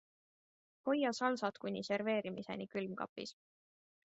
Hoia 0.93 1.11
salsat 1.19 1.61
kuni 1.65 1.83
serveerimiseni 1.91 2.67
külmkapis. 2.75 3.37